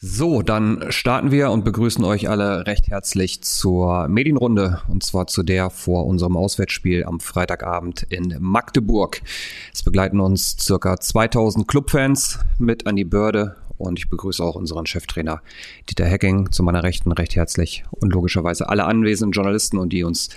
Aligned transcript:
So, 0.00 0.42
dann 0.42 0.84
starten 0.90 1.32
wir 1.32 1.50
und 1.50 1.64
begrüßen 1.64 2.04
euch 2.04 2.28
alle 2.28 2.68
recht 2.68 2.86
herzlich 2.86 3.42
zur 3.42 4.06
Medienrunde 4.06 4.80
und 4.86 5.02
zwar 5.02 5.26
zu 5.26 5.42
der 5.42 5.70
vor 5.70 6.06
unserem 6.06 6.36
Auswärtsspiel 6.36 7.04
am 7.04 7.18
Freitagabend 7.18 8.04
in 8.04 8.36
Magdeburg. 8.38 9.20
Es 9.74 9.82
begleiten 9.82 10.20
uns 10.20 10.56
circa 10.60 11.00
2000 11.00 11.66
Clubfans 11.66 12.38
mit 12.58 12.86
an 12.86 12.94
die 12.94 13.04
Börde 13.04 13.56
und 13.76 13.98
ich 13.98 14.08
begrüße 14.08 14.40
auch 14.40 14.54
unseren 14.54 14.86
Cheftrainer 14.86 15.42
Dieter 15.90 16.06
Hecking 16.06 16.52
zu 16.52 16.62
meiner 16.62 16.84
Rechten 16.84 17.10
recht 17.10 17.34
herzlich 17.34 17.82
und 17.90 18.12
logischerweise 18.12 18.68
alle 18.68 18.84
anwesenden 18.84 19.32
Journalisten 19.32 19.78
und 19.78 19.92
die 19.92 20.04
uns 20.04 20.28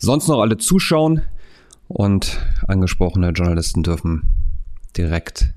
sonst 0.00 0.26
noch 0.26 0.40
alle 0.40 0.56
zuschauen 0.56 1.22
und 1.86 2.44
angesprochene 2.66 3.30
Journalisten 3.30 3.84
dürfen 3.84 4.34
direkt 4.96 5.54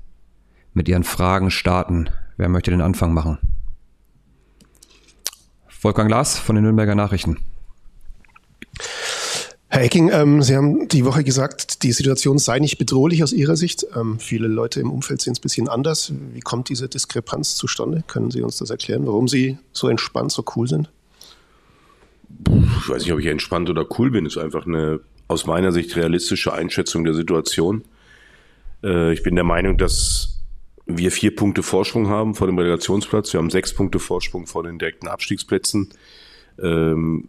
mit 0.74 0.88
ihren 0.88 1.02
Fragen 1.02 1.50
starten. 1.50 2.08
Wer 2.36 2.48
möchte 2.48 2.70
den 2.70 2.82
Anfang 2.82 3.12
machen? 3.12 3.38
Wolfgang 5.88 6.08
Glas 6.08 6.38
von 6.38 6.54
den 6.54 6.64
Nürnberger 6.64 6.94
Nachrichten. 6.94 7.38
Herr 9.68 9.82
Ecking, 9.82 10.10
ähm, 10.12 10.42
Sie 10.42 10.54
haben 10.54 10.86
die 10.88 11.06
Woche 11.06 11.24
gesagt, 11.24 11.82
die 11.82 11.92
Situation 11.92 12.38
sei 12.38 12.58
nicht 12.58 12.76
bedrohlich 12.76 13.22
aus 13.22 13.32
Ihrer 13.32 13.56
Sicht. 13.56 13.86
Ähm, 13.96 14.18
viele 14.18 14.48
Leute 14.48 14.80
im 14.80 14.90
Umfeld 14.90 15.22
sehen 15.22 15.32
es 15.32 15.38
ein 15.38 15.42
bisschen 15.42 15.66
anders. 15.66 16.12
Wie 16.34 16.40
kommt 16.40 16.68
diese 16.68 16.90
Diskrepanz 16.90 17.54
zustande? 17.54 18.04
Können 18.06 18.30
Sie 18.30 18.42
uns 18.42 18.58
das 18.58 18.68
erklären, 18.68 19.06
warum 19.06 19.28
Sie 19.28 19.56
so 19.72 19.88
entspannt, 19.88 20.30
so 20.30 20.44
cool 20.56 20.68
sind? 20.68 20.90
Ich 22.82 22.88
weiß 22.90 23.04
nicht, 23.04 23.12
ob 23.14 23.20
ich 23.20 23.26
entspannt 23.26 23.70
oder 23.70 23.86
cool 23.98 24.10
bin. 24.10 24.26
Es 24.26 24.36
ist 24.36 24.42
einfach 24.42 24.66
eine 24.66 25.00
aus 25.26 25.46
meiner 25.46 25.72
Sicht 25.72 25.96
realistische 25.96 26.52
Einschätzung 26.52 27.04
der 27.04 27.14
Situation. 27.14 27.82
Äh, 28.84 29.14
ich 29.14 29.22
bin 29.22 29.36
der 29.36 29.44
Meinung, 29.44 29.78
dass 29.78 30.37
wir 30.88 31.12
vier 31.12 31.36
Punkte 31.36 31.62
Vorsprung 31.62 32.08
haben 32.08 32.34
vor 32.34 32.46
dem 32.46 32.58
Relegationsplatz. 32.58 33.32
Wir 33.32 33.38
haben 33.38 33.50
sechs 33.50 33.74
Punkte 33.74 33.98
Vorsprung 33.98 34.46
vor 34.46 34.62
den 34.62 34.78
direkten 34.78 35.06
Abstiegsplätzen. 35.06 35.90
Ähm, 36.60 37.28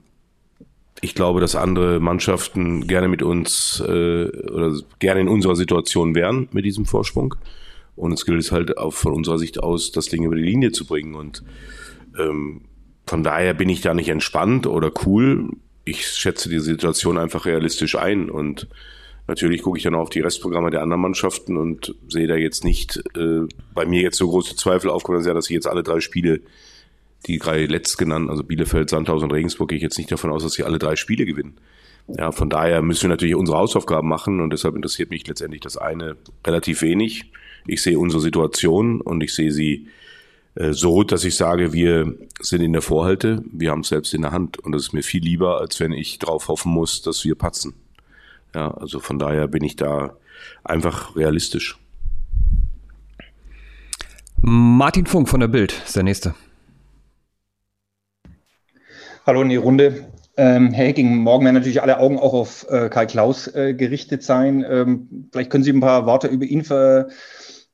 ich 1.02 1.14
glaube, 1.14 1.42
dass 1.42 1.56
andere 1.56 2.00
Mannschaften 2.00 2.88
gerne 2.88 3.08
mit 3.08 3.22
uns 3.22 3.82
äh, 3.86 4.28
oder 4.28 4.78
gerne 5.00 5.22
in 5.22 5.28
unserer 5.28 5.56
Situation 5.56 6.16
wären 6.16 6.48
mit 6.52 6.66
diesem 6.66 6.86
Vorsprung. 6.86 7.36
Und 7.96 8.14
es 8.14 8.26
gilt 8.26 8.40
es 8.40 8.52
halt 8.52 8.78
auch 8.78 8.94
von 8.94 9.14
unserer 9.14 9.38
Sicht 9.38 9.62
aus, 9.62 9.92
das 9.92 10.06
Ding 10.06 10.24
über 10.24 10.36
die 10.36 10.42
Linie 10.42 10.72
zu 10.72 10.86
bringen. 10.86 11.16
Und 11.16 11.44
ähm, 12.18 12.62
von 13.06 13.24
daher 13.24 13.54
bin 13.54 13.68
ich 13.68 13.82
da 13.82 13.94
nicht 13.94 14.10
entspannt 14.10 14.68
oder 14.68 14.92
cool. 15.06 15.50
Ich 15.84 16.08
schätze 16.08 16.48
die 16.48 16.60
Situation 16.60 17.18
einfach 17.18 17.46
realistisch 17.46 17.96
ein 17.96 18.30
und 18.30 18.68
Natürlich 19.30 19.62
gucke 19.62 19.78
ich 19.78 19.84
dann 19.84 19.94
auch 19.94 20.02
auf 20.02 20.10
die 20.10 20.22
Restprogramme 20.22 20.72
der 20.72 20.82
anderen 20.82 21.04
Mannschaften 21.04 21.56
und 21.56 21.94
sehe 22.08 22.26
da 22.26 22.36
jetzt 22.36 22.64
nicht 22.64 22.98
äh, 23.16 23.42
bei 23.76 23.86
mir 23.86 24.02
jetzt 24.02 24.18
so 24.18 24.28
große 24.28 24.56
Zweifel 24.56 24.90
aufkommen, 24.90 25.24
dass 25.24 25.46
ich 25.46 25.54
jetzt 25.54 25.68
alle 25.68 25.84
drei 25.84 26.00
Spiele, 26.00 26.42
die 27.28 27.38
drei 27.38 27.68
letztgenannten, 27.68 28.32
also 28.32 28.44
Bielefeld, 28.44 28.90
Sandhausen 28.90 29.26
und 29.26 29.36
Regensburg, 29.36 29.70
gehe 29.70 29.76
ich 29.76 29.84
jetzt 29.84 30.00
nicht 30.00 30.12
davon 30.12 30.32
aus, 30.32 30.42
dass 30.42 30.54
sie 30.54 30.64
alle 30.64 30.80
drei 30.80 30.96
Spiele 30.96 31.28
gewinnen. 31.28 31.58
Ja, 32.08 32.32
von 32.32 32.50
daher 32.50 32.82
müssen 32.82 33.04
wir 33.04 33.10
natürlich 33.10 33.36
unsere 33.36 33.60
Hausaufgaben 33.60 34.10
machen 34.10 34.40
und 34.40 34.52
deshalb 34.52 34.76
interessiert 34.76 35.12
mich 35.12 35.28
letztendlich 35.28 35.62
das 35.62 35.78
eine 35.78 36.18
relativ 36.44 36.82
wenig. 36.82 37.32
Ich 37.68 37.84
sehe 37.84 38.00
unsere 38.00 38.24
Situation 38.24 39.00
und 39.00 39.22
ich 39.22 39.36
sehe 39.36 39.52
sie 39.52 39.90
äh, 40.56 40.74
so, 40.74 41.04
dass 41.04 41.24
ich 41.24 41.36
sage, 41.36 41.72
wir 41.72 42.16
sind 42.42 42.64
in 42.64 42.74
der 42.74 42.82
Vorhalte, 42.82 43.44
wir 43.52 43.70
haben 43.70 43.82
es 43.82 43.90
selbst 43.90 44.16
in 44.16 44.24
der 44.24 44.32
Hand 44.32 44.58
und 44.58 44.72
das 44.72 44.88
ist 44.88 44.94
mir 44.94 45.04
viel 45.04 45.22
lieber, 45.22 45.60
als 45.62 45.80
wenn 45.80 45.92
ich 45.92 46.18
darauf 46.18 46.48
hoffen 46.48 46.72
muss, 46.72 47.04
dass 47.04 47.24
wir 47.26 47.36
patzen. 47.36 47.76
Ja, 48.56 48.72
also 48.72 49.00
von 49.00 49.20
daher 49.20 49.48
bin 49.48 49.64
ich 49.64 49.76
da 49.76 50.16
einfach 50.64 51.16
realistisch. 51.16 51.78
Martin 54.42 55.06
Funk 55.06 55.30
von 55.30 55.40
der 55.40 55.48
Bild 55.48 55.84
ist 55.86 55.96
der 55.96 56.04
Nächste. 56.04 56.34
Hallo 59.26 59.42
in 59.42 59.50
die 59.50 59.58
Runde. 59.58 60.08
Ähm, 60.38 60.72
Herr 60.72 60.88
Hecking, 60.88 61.18
morgen 61.18 61.44
werden 61.44 61.56
natürlich 61.56 61.82
alle 61.82 62.00
Augen 62.00 62.18
auch 62.18 62.34
auf 62.34 62.66
äh, 62.70 62.90
Karl 62.90 63.08
Klaus 63.08 63.48
äh, 63.54 63.74
gerichtet 63.74 64.24
sein. 64.24 64.66
Ähm, 64.68 65.28
vielleicht 65.32 65.52
können 65.52 65.66
Sie 65.66 65.74
ein 65.74 65.82
paar 65.82 66.06
Worte 66.06 66.28
über 66.28 66.46
ihn 66.46 66.64
ver 66.64 67.10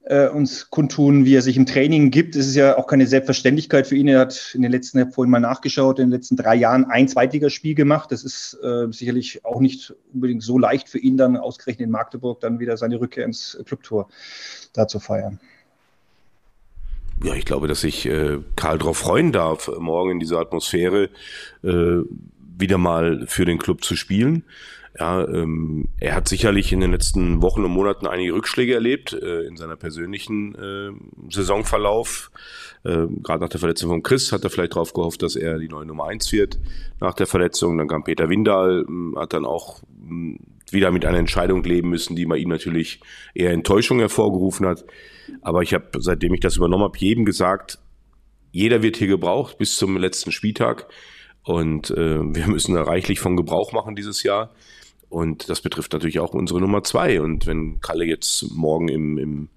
äh, 0.06 0.28
uns 0.28 0.70
kundtun, 0.70 1.26
wie 1.26 1.36
er 1.36 1.42
sich 1.42 1.58
im 1.58 1.66
Training 1.66 2.12
gibt. 2.12 2.36
Es 2.36 2.48
ist 2.48 2.56
ja 2.56 2.78
auch 2.78 2.88
keine 2.88 3.08
Selbstverständlichkeit 3.08 3.88
für 3.88 3.96
ihn. 3.96 4.08
Er 4.08 4.20
hat 4.20 4.52
in 4.54 4.62
den 4.62 4.72
letzten, 4.72 5.00
ich 5.00 5.06
habe 5.06 5.14
vorhin 5.14 5.32
mal 5.32 5.40
nachgeschaut, 5.40 6.00
in 6.00 6.06
den 6.06 6.12
letzten 6.12 6.36
drei 6.36 6.56
Jahren 6.56 6.86
ein 6.86 7.08
Zweitligaspiel 7.08 7.74
gemacht. 7.74 8.12
Das 8.12 8.24
ist 8.24 8.58
äh, 8.64 8.88
sicherlich 8.92 9.44
auch 9.44 9.60
nicht 9.60 9.94
unbedingt 10.14 10.44
so 10.44 10.60
leicht 10.60 10.90
für 10.90 11.00
ihn, 11.00 11.18
dann 11.18 11.38
ausgerechnet 11.38 11.86
in 11.86 11.92
Magdeburg 11.92 12.40
dann 12.40 12.60
wieder 12.60 12.78
seine 12.78 13.02
Rückkehr 13.02 13.26
ins 13.26 13.58
Clubtor 13.66 14.08
da 14.74 14.88
zu 14.88 15.00
feiern. 15.00 15.40
Ja, 17.24 17.34
ich 17.34 17.46
glaube, 17.46 17.68
dass 17.68 17.82
sich 17.82 18.06
äh, 18.06 18.40
Karl 18.56 18.78
darauf 18.78 18.98
freuen 18.98 19.32
darf, 19.32 19.72
morgen 19.80 20.12
in 20.12 20.20
dieser 20.20 20.40
Atmosphäre 20.40 21.10
äh, 21.64 22.02
wieder 22.58 22.78
mal 22.78 23.26
für 23.28 23.46
den 23.46 23.58
Club 23.58 23.84
zu 23.84 23.96
spielen. 23.96 24.44
Ja, 24.98 25.28
ähm, 25.28 25.90
er 26.00 26.16
hat 26.16 26.30
sicherlich 26.30 26.72
in 26.72 26.80
den 26.80 26.92
letzten 26.92 27.42
Wochen 27.42 27.66
und 27.66 27.72
Monaten 27.72 28.08
einige 28.08 28.34
Rückschläge 28.34 28.76
erlebt 28.76 29.12
äh, 29.12 29.42
in 29.42 29.58
seiner 29.58 29.76
persönlichen 29.76 30.56
äh, 30.56 30.92
Saisonverlauf. 31.30 32.32
Äh, 32.86 33.08
Gerade 33.22 33.42
nach 33.42 33.50
der 33.50 33.60
Verletzung 33.60 33.90
von 33.90 34.04
Chris 34.04 34.32
hat 34.32 34.46
er 34.46 34.50
vielleicht 34.50 34.74
darauf 34.74 34.94
gehofft, 34.94 35.22
dass 35.22 35.36
er 35.36 35.60
die 35.60 35.68
neue 35.68 35.86
Nummer 35.86 36.08
eins 36.08 36.32
wird. 36.32 36.60
Nach 37.02 37.14
der 37.14 37.28
Verletzung, 37.28 37.78
dann 37.78 37.90
kam 37.90 38.06
Peter 38.06 38.30
Windal, 38.30 38.86
äh, 38.88 39.20
hat 39.20 39.34
dann 39.34 39.46
auch 39.46 39.84
äh, 39.84 40.38
wieder 40.72 40.92
mit 40.92 41.06
einer 41.06 41.18
Entscheidung 41.18 41.62
leben 41.64 41.90
müssen, 41.90 42.16
die 42.16 42.26
bei 42.26 42.38
ihm 42.38 42.50
natürlich 42.50 43.02
eher 43.34 43.52
Enttäuschung 43.52 44.00
hervorgerufen 44.00 44.66
hat. 44.66 44.86
Aber 45.42 45.62
ich 45.62 45.74
habe, 45.74 45.90
seitdem 46.00 46.34
ich 46.34 46.40
das 46.40 46.56
übernommen 46.56 46.84
habe, 46.86 46.98
jedem 46.98 47.26
gesagt, 47.26 47.80
jeder 48.52 48.82
wird 48.82 48.96
hier 48.96 49.08
gebraucht 49.08 49.58
bis 49.58 49.76
zum 49.76 49.98
letzten 49.98 50.32
Spieltag. 50.32 50.88
Und 51.44 51.92
äh, 51.92 52.22
wir 52.22 52.48
müssen 52.48 52.76
da 52.76 52.84
reichlich 52.84 53.20
von 53.20 53.36
Gebrauch 53.36 53.74
machen 53.74 53.96
dieses 53.96 54.24
Jahr. 54.24 54.52
Und 55.16 55.48
das 55.48 55.62
betrifft 55.62 55.94
natürlich 55.94 56.20
auch 56.20 56.34
unsere 56.34 56.60
Nummer 56.60 56.84
zwei. 56.84 57.22
Und 57.22 57.48
wenn 57.48 57.80
Kalle 57.80 58.04
jetzt 58.04 58.52
morgen 58.52 58.90
im, 58.90 59.18
im, 59.18 59.50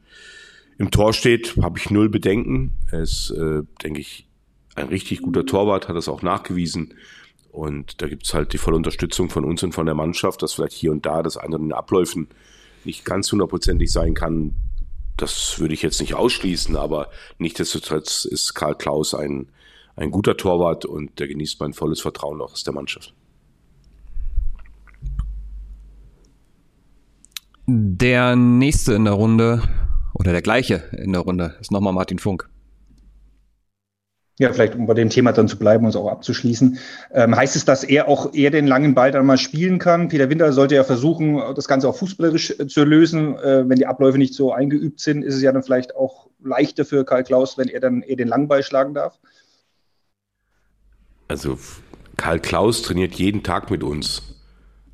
im 0.78 0.92
Tor 0.92 1.12
steht, 1.12 1.56
habe 1.60 1.80
ich 1.80 1.90
null 1.90 2.08
Bedenken. 2.08 2.78
Er 2.92 3.00
ist, 3.00 3.30
äh, 3.30 3.62
denke 3.82 4.00
ich, 4.00 4.28
ein 4.76 4.86
richtig 4.86 5.20
guter 5.20 5.44
Torwart, 5.44 5.88
hat 5.88 5.96
das 5.96 6.08
auch 6.08 6.22
nachgewiesen. 6.22 6.94
Und 7.50 8.00
da 8.00 8.06
gibt's 8.06 8.34
halt 8.34 8.52
die 8.52 8.58
volle 8.58 8.76
Unterstützung 8.76 9.30
von 9.30 9.44
uns 9.44 9.64
und 9.64 9.72
von 9.72 9.86
der 9.86 9.96
Mannschaft, 9.96 10.42
dass 10.42 10.52
vielleicht 10.52 10.74
hier 10.74 10.92
und 10.92 11.04
da 11.04 11.24
das 11.24 11.36
eine 11.36 11.56
in 11.56 11.62
den 11.62 11.72
Abläufen 11.72 12.28
nicht 12.84 13.04
ganz 13.04 13.32
hundertprozentig 13.32 13.90
sein 13.90 14.14
kann. 14.14 14.54
Das 15.16 15.58
würde 15.58 15.74
ich 15.74 15.82
jetzt 15.82 16.00
nicht 16.00 16.14
ausschließen, 16.14 16.76
aber 16.76 17.10
nichtsdestotrotz 17.38 18.26
ist 18.26 18.54
Karl 18.54 18.76
Klaus 18.76 19.12
ein, 19.12 19.48
ein 19.96 20.12
guter 20.12 20.36
Torwart 20.36 20.84
und 20.84 21.18
der 21.18 21.26
genießt 21.26 21.58
mein 21.58 21.72
volles 21.72 22.00
Vertrauen 22.00 22.40
auch 22.40 22.52
aus 22.52 22.62
der 22.62 22.74
Mannschaft. 22.74 23.12
Der 27.70 28.34
nächste 28.34 28.94
in 28.94 29.04
der 29.04 29.12
Runde 29.12 29.60
oder 30.14 30.32
der 30.32 30.40
gleiche 30.40 30.84
in 30.96 31.12
der 31.12 31.20
Runde 31.20 31.54
ist 31.60 31.70
nochmal 31.70 31.92
Martin 31.92 32.18
Funk. 32.18 32.48
Ja, 34.38 34.50
vielleicht 34.54 34.74
um 34.74 34.86
bei 34.86 34.94
dem 34.94 35.10
Thema 35.10 35.32
dann 35.32 35.48
zu 35.48 35.58
bleiben 35.58 35.84
und 35.84 35.90
es 35.90 35.96
auch 35.96 36.10
abzuschließen. 36.10 36.78
Ähm, 37.12 37.36
heißt 37.36 37.56
es, 37.56 37.66
dass 37.66 37.84
er 37.84 38.08
auch 38.08 38.32
eher 38.32 38.50
den 38.50 38.66
langen 38.66 38.94
Ball 38.94 39.12
dann 39.12 39.26
mal 39.26 39.36
spielen 39.36 39.78
kann? 39.78 40.08
Peter 40.08 40.30
Winter 40.30 40.50
sollte 40.54 40.76
ja 40.76 40.84
versuchen, 40.84 41.42
das 41.54 41.68
Ganze 41.68 41.90
auch 41.90 41.96
fußballerisch 41.96 42.58
äh, 42.58 42.66
zu 42.68 42.84
lösen. 42.84 43.36
Äh, 43.36 43.68
wenn 43.68 43.76
die 43.76 43.84
Abläufe 43.84 44.16
nicht 44.16 44.32
so 44.32 44.50
eingeübt 44.50 45.00
sind, 45.00 45.22
ist 45.22 45.34
es 45.34 45.42
ja 45.42 45.52
dann 45.52 45.62
vielleicht 45.62 45.94
auch 45.94 46.30
leichter 46.42 46.86
für 46.86 47.04
Karl 47.04 47.24
Klaus, 47.24 47.58
wenn 47.58 47.68
er 47.68 47.80
dann 47.80 48.00
eher 48.00 48.16
den 48.16 48.28
langen 48.28 48.48
Ball 48.48 48.62
schlagen 48.62 48.94
darf? 48.94 49.18
Also 51.26 51.58
Karl 52.16 52.40
Klaus 52.40 52.80
trainiert 52.80 53.16
jeden 53.16 53.42
Tag 53.42 53.70
mit 53.70 53.82
uns. 53.82 54.37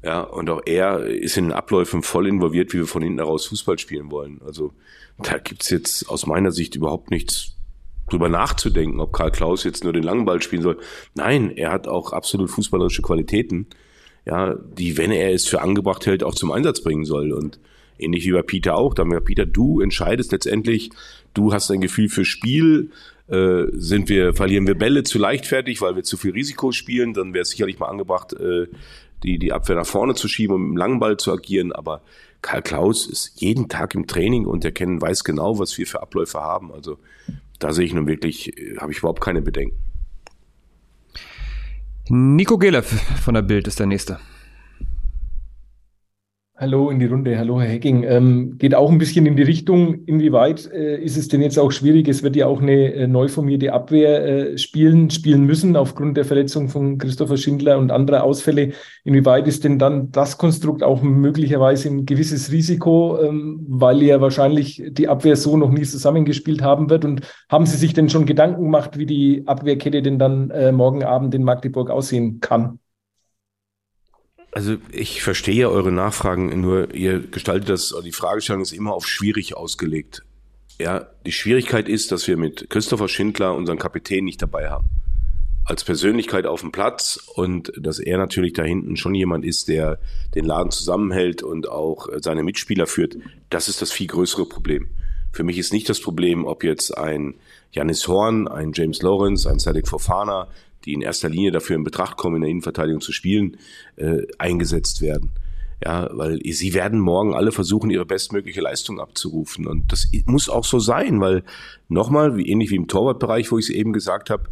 Ja, 0.04 0.20
und 0.20 0.50
auch 0.50 0.60
er 0.66 1.06
ist 1.06 1.38
in 1.38 1.44
den 1.44 1.52
Abläufen 1.52 2.02
voll 2.02 2.26
involviert, 2.26 2.74
wie 2.74 2.78
wir 2.78 2.86
von 2.86 3.02
hinten 3.02 3.18
heraus 3.18 3.46
Fußball 3.46 3.78
spielen 3.78 4.10
wollen. 4.10 4.42
Also 4.44 4.74
da 5.18 5.38
gibt's 5.38 5.70
jetzt 5.70 6.10
aus 6.10 6.26
meiner 6.26 6.52
Sicht 6.52 6.74
überhaupt 6.76 7.10
nichts 7.10 7.52
drüber 8.10 8.28
nachzudenken, 8.28 9.00
ob 9.00 9.14
Karl 9.14 9.30
Klaus 9.30 9.64
jetzt 9.64 9.82
nur 9.82 9.94
den 9.94 10.02
langen 10.02 10.26
Ball 10.26 10.42
spielen 10.42 10.60
soll. 10.60 10.78
Nein, 11.14 11.50
er 11.50 11.72
hat 11.72 11.88
auch 11.88 12.12
absolut 12.12 12.50
fußballerische 12.50 13.00
Qualitäten, 13.00 13.66
ja, 14.26 14.54
die, 14.54 14.98
wenn 14.98 15.10
er 15.10 15.32
es 15.32 15.46
für 15.46 15.62
angebracht 15.62 16.04
hält, 16.04 16.22
auch 16.22 16.34
zum 16.34 16.52
Einsatz 16.52 16.82
bringen 16.82 17.06
soll. 17.06 17.32
Und 17.32 17.58
ähnlich 17.98 18.26
wie 18.26 18.32
bei 18.32 18.42
Peter 18.42 18.76
auch, 18.76 18.92
da 18.92 19.04
haben 19.04 19.10
wir 19.10 19.20
Peter, 19.20 19.46
du 19.46 19.80
entscheidest 19.80 20.32
letztendlich, 20.32 20.90
du 21.32 21.54
hast 21.54 21.70
ein 21.70 21.80
Gefühl 21.80 22.10
für 22.10 22.26
Spiel, 22.26 22.90
äh, 23.28 23.64
sind 23.72 24.10
wir, 24.10 24.34
verlieren 24.34 24.66
wir 24.66 24.74
Bälle 24.74 25.02
zu 25.02 25.18
leichtfertig, 25.18 25.80
weil 25.80 25.96
wir 25.96 26.02
zu 26.02 26.18
viel 26.18 26.32
Risiko 26.32 26.72
spielen, 26.72 27.14
dann 27.14 27.32
wäre 27.32 27.42
es 27.42 27.50
sicherlich 27.50 27.78
mal 27.78 27.88
angebracht, 27.88 28.34
äh, 28.34 28.66
die, 29.24 29.38
die 29.38 29.52
Abwehr 29.52 29.76
nach 29.76 29.86
vorne 29.86 30.14
zu 30.14 30.28
schieben 30.28 30.54
und 30.54 30.62
mit 30.62 30.70
dem 30.72 30.76
langen 30.76 31.00
Ball 31.00 31.16
zu 31.16 31.32
agieren. 31.32 31.72
Aber 31.72 32.02
Karl 32.42 32.62
Klaus 32.62 33.06
ist 33.06 33.40
jeden 33.40 33.68
Tag 33.68 33.94
im 33.94 34.06
Training 34.06 34.46
und 34.46 34.64
er 34.64 34.72
kennt, 34.72 35.00
weiß 35.00 35.24
genau, 35.24 35.58
was 35.58 35.76
wir 35.78 35.86
für 35.86 36.02
Abläufe 36.02 36.40
haben. 36.40 36.72
Also 36.72 36.98
da 37.58 37.72
sehe 37.72 37.86
ich 37.86 37.94
nun 37.94 38.06
wirklich, 38.06 38.56
äh, 38.58 38.76
habe 38.76 38.92
ich 38.92 38.98
überhaupt 38.98 39.22
keine 39.22 39.42
Bedenken. 39.42 39.76
Nico 42.08 42.58
Gelev 42.58 42.86
von 43.22 43.34
der 43.34 43.42
Bild 43.42 43.66
ist 43.66 43.80
der 43.80 43.86
nächste. 43.86 44.20
Hallo 46.56 46.88
in 46.88 47.00
die 47.00 47.06
Runde, 47.06 47.36
hallo 47.36 47.60
Herr 47.60 47.68
Hecking. 47.68 48.04
Ähm, 48.04 48.58
geht 48.58 48.76
auch 48.76 48.88
ein 48.88 48.98
bisschen 48.98 49.26
in 49.26 49.34
die 49.34 49.42
Richtung, 49.42 50.04
inwieweit 50.04 50.70
äh, 50.70 51.02
ist 51.02 51.16
es 51.16 51.26
denn 51.26 51.42
jetzt 51.42 51.58
auch 51.58 51.72
schwierig? 51.72 52.06
Es 52.06 52.22
wird 52.22 52.36
ja 52.36 52.46
auch 52.46 52.62
eine 52.62 52.94
äh, 52.94 53.06
neu 53.08 53.26
formierte 53.26 53.72
Abwehr 53.72 54.52
äh, 54.52 54.56
spielen, 54.56 55.10
spielen 55.10 55.46
müssen 55.46 55.74
aufgrund 55.74 56.16
der 56.16 56.24
Verletzung 56.24 56.68
von 56.68 56.96
Christopher 56.98 57.38
Schindler 57.38 57.76
und 57.78 57.90
anderer 57.90 58.22
Ausfälle. 58.22 58.70
Inwieweit 59.02 59.48
ist 59.48 59.64
denn 59.64 59.80
dann 59.80 60.12
das 60.12 60.38
Konstrukt 60.38 60.84
auch 60.84 61.02
möglicherweise 61.02 61.88
ein 61.88 62.06
gewisses 62.06 62.52
Risiko, 62.52 63.20
ähm, 63.20 63.66
weil 63.68 64.00
ja 64.04 64.20
wahrscheinlich 64.20 64.80
die 64.92 65.08
Abwehr 65.08 65.34
so 65.34 65.56
noch 65.56 65.72
nie 65.72 65.82
zusammengespielt 65.82 66.62
haben 66.62 66.88
wird? 66.88 67.04
Und 67.04 67.22
haben 67.48 67.66
Sie 67.66 67.76
sich 67.76 67.94
denn 67.94 68.08
schon 68.08 68.26
Gedanken 68.26 68.62
gemacht, 68.62 68.96
wie 68.96 69.06
die 69.06 69.42
Abwehrkette 69.46 70.02
denn 70.02 70.20
dann 70.20 70.50
äh, 70.50 70.70
morgen 70.70 71.02
Abend 71.02 71.34
in 71.34 71.42
Magdeburg 71.42 71.90
aussehen 71.90 72.38
kann? 72.38 72.78
Also 74.54 74.76
ich 74.92 75.20
verstehe 75.20 75.68
eure 75.68 75.90
Nachfragen, 75.90 76.60
nur 76.60 76.94
ihr 76.94 77.18
gestaltet 77.18 77.68
das, 77.68 77.92
die 78.04 78.12
Fragestellung 78.12 78.62
ist 78.62 78.72
immer 78.72 78.94
auf 78.94 79.04
schwierig 79.04 79.56
ausgelegt. 79.56 80.22
Ja, 80.78 81.08
die 81.26 81.32
Schwierigkeit 81.32 81.88
ist, 81.88 82.12
dass 82.12 82.28
wir 82.28 82.36
mit 82.36 82.70
Christopher 82.70 83.08
Schindler 83.08 83.56
unseren 83.56 83.78
Kapitän 83.78 84.24
nicht 84.24 84.40
dabei 84.40 84.70
haben. 84.70 84.86
Als 85.64 85.82
Persönlichkeit 85.82 86.46
auf 86.46 86.60
dem 86.60 86.70
Platz 86.70 87.18
und 87.34 87.72
dass 87.76 87.98
er 87.98 88.16
natürlich 88.16 88.52
da 88.52 88.62
hinten 88.62 88.96
schon 88.96 89.16
jemand 89.16 89.44
ist, 89.44 89.66
der 89.66 89.98
den 90.36 90.44
Laden 90.44 90.70
zusammenhält 90.70 91.42
und 91.42 91.68
auch 91.68 92.06
seine 92.20 92.44
Mitspieler 92.44 92.86
führt, 92.86 93.16
das 93.50 93.66
ist 93.66 93.82
das 93.82 93.90
viel 93.90 94.06
größere 94.06 94.46
Problem. 94.46 94.88
Für 95.32 95.42
mich 95.42 95.58
ist 95.58 95.72
nicht 95.72 95.88
das 95.88 96.00
Problem, 96.00 96.44
ob 96.44 96.62
jetzt 96.62 96.96
ein 96.96 97.34
Janis 97.72 98.06
Horn, 98.06 98.46
ein 98.46 98.70
James 98.72 99.02
Lawrence, 99.02 99.50
ein 99.50 99.58
Sadek 99.58 99.88
Fofana, 99.88 100.46
die 100.84 100.94
in 100.94 101.02
erster 101.02 101.28
Linie 101.28 101.50
dafür 101.50 101.76
in 101.76 101.84
Betracht 101.84 102.16
kommen, 102.16 102.36
in 102.36 102.42
der 102.42 102.50
Innenverteidigung 102.50 103.00
zu 103.00 103.12
spielen, 103.12 103.56
äh, 103.96 104.22
eingesetzt 104.38 105.00
werden. 105.00 105.30
Ja, 105.84 106.08
weil 106.12 106.40
sie 106.44 106.72
werden 106.72 106.98
morgen 106.98 107.34
alle 107.34 107.52
versuchen, 107.52 107.90
ihre 107.90 108.06
bestmögliche 108.06 108.60
Leistung 108.60 109.00
abzurufen. 109.00 109.66
Und 109.66 109.92
das 109.92 110.08
muss 110.24 110.48
auch 110.48 110.64
so 110.64 110.78
sein, 110.78 111.20
weil 111.20 111.42
nochmal, 111.88 112.36
wie 112.36 112.48
ähnlich 112.48 112.70
wie 112.70 112.76
im 112.76 112.88
Torwartbereich, 112.88 113.50
wo 113.50 113.58
ich 113.58 113.68
es 113.68 113.74
eben 113.74 113.92
gesagt 113.92 114.30
habe, 114.30 114.44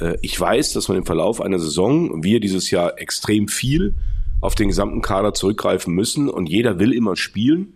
äh, 0.00 0.16
ich 0.22 0.38
weiß, 0.38 0.72
dass 0.72 0.88
man 0.88 0.98
im 0.98 1.06
Verlauf 1.06 1.40
einer 1.40 1.58
Saison, 1.58 2.22
wir 2.22 2.40
dieses 2.40 2.70
Jahr 2.70 2.98
extrem 3.00 3.48
viel 3.48 3.94
auf 4.40 4.54
den 4.54 4.68
gesamten 4.68 5.02
Kader 5.02 5.34
zurückgreifen 5.34 5.94
müssen 5.94 6.28
und 6.28 6.46
jeder 6.48 6.78
will 6.78 6.92
immer 6.92 7.16
spielen. 7.16 7.74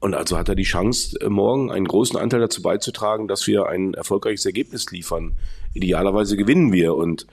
Und 0.00 0.14
also 0.14 0.36
hat 0.36 0.48
er 0.48 0.56
die 0.56 0.64
Chance, 0.64 1.16
äh, 1.20 1.28
morgen 1.28 1.70
einen 1.70 1.86
großen 1.86 2.18
Anteil 2.18 2.40
dazu 2.40 2.60
beizutragen, 2.60 3.28
dass 3.28 3.46
wir 3.46 3.66
ein 3.66 3.94
erfolgreiches 3.94 4.44
Ergebnis 4.44 4.90
liefern. 4.90 5.32
Idealerweise 5.74 6.36
gewinnen 6.36 6.72
wir. 6.72 6.94
Und 6.94 7.26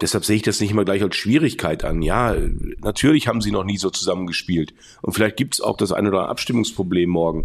deshalb 0.00 0.24
sehe 0.24 0.36
ich 0.36 0.42
das 0.42 0.60
nicht 0.60 0.70
immer 0.70 0.84
gleich 0.84 1.02
als 1.02 1.16
Schwierigkeit 1.16 1.84
an. 1.84 2.02
Ja, 2.02 2.36
natürlich 2.80 3.28
haben 3.28 3.40
sie 3.40 3.50
noch 3.50 3.64
nie 3.64 3.78
so 3.78 3.90
zusammengespielt. 3.90 4.74
Und 5.00 5.12
vielleicht 5.12 5.36
gibt 5.36 5.54
es 5.54 5.60
auch 5.60 5.76
das 5.76 5.92
eine 5.92 6.08
oder 6.08 6.18
andere 6.18 6.30
Abstimmungsproblem 6.30 7.10
morgen. 7.10 7.44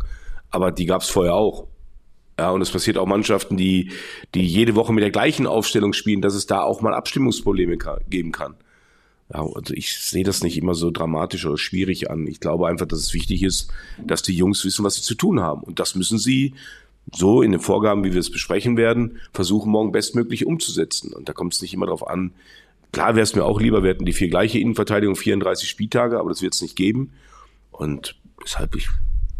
Aber 0.50 0.71
die 0.71 0.85
gab 0.85 1.01
es 1.01 1.09
vorher 1.09 1.35
auch. 1.35 1.68
Ja, 2.39 2.51
und 2.51 2.62
es 2.62 2.69
passiert 2.69 2.97
auch 2.97 3.07
Mannschaften, 3.07 3.57
die, 3.57 3.91
die 4.35 4.45
jede 4.45 4.75
Woche 4.75 4.94
mit 4.94 5.03
der 5.03 5.12
gleichen 5.12 5.47
Aufstellung 5.47 5.94
spielen, 5.94 6.21
dass 6.21 6.35
es 6.35 6.45
da 6.45 6.62
auch 6.62 6.81
mal 6.81 6.94
Abstimmungsprobleme 6.94 7.77
geben 8.09 8.31
kann. 8.31 8.56
Ja, 9.33 9.41
also 9.41 9.73
ich 9.73 9.97
sehe 9.97 10.23
das 10.23 10.44
nicht 10.44 10.57
immer 10.57 10.73
so 10.73 10.91
dramatisch 10.91 11.45
oder 11.45 11.57
schwierig 11.57 12.09
an. 12.09 12.27
Ich 12.27 12.39
glaube 12.39 12.68
einfach, 12.68 12.85
dass 12.85 13.00
es 13.00 13.13
wichtig 13.13 13.44
ist, 13.44 13.71
dass 14.06 14.21
die 14.21 14.35
Jungs 14.35 14.63
wissen, 14.63 14.85
was 14.85 14.95
sie 14.95 15.01
zu 15.01 15.15
tun 15.15 15.41
haben. 15.41 15.63
Und 15.63 15.80
das 15.80 15.95
müssen 15.95 16.18
sie 16.18 16.53
so 17.13 17.42
in 17.42 17.51
den 17.51 17.62
Vorgaben, 17.62 18.04
wie 18.04 18.13
wir 18.13 18.19
es 18.19 18.31
besprechen 18.31 18.77
werden, 18.77 19.19
versuchen 19.33 19.71
morgen 19.71 19.92
bestmöglich 19.92 20.45
umzusetzen. 20.45 21.13
Und 21.13 21.30
da 21.30 21.33
kommt 21.33 21.54
es 21.54 21.62
nicht 21.62 21.74
immer 21.74 21.86
darauf 21.86 22.07
an. 22.07 22.33
Klar 22.92 23.15
wäre 23.15 23.24
es 23.24 23.36
mir 23.36 23.45
auch 23.45 23.59
lieber, 23.62 23.83
wir 23.83 23.92
hätten 23.92 24.06
die 24.06 24.13
vier 24.13 24.30
gleiche 24.30 24.59
Innenverteidigung, 24.59 25.15
34 25.15 25.69
Spieltage, 25.69 26.19
aber 26.19 26.30
das 26.30 26.42
wird 26.42 26.56
es 26.56 26.62
nicht 26.62 26.75
geben. 26.75 27.13
Und 27.71 28.15
deshalb, 28.44 28.75
ich, 28.75 28.89